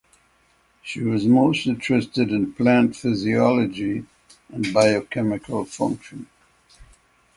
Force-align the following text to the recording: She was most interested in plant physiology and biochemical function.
She 0.81 1.01
was 1.03 1.27
most 1.27 1.67
interested 1.67 2.31
in 2.31 2.53
plant 2.53 2.95
physiology 2.95 4.05
and 4.49 4.73
biochemical 4.73 5.63
function. 5.65 6.25